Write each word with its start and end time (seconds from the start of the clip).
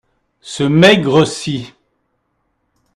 Ce 0.41 0.63
maigre-ci. 0.63 1.73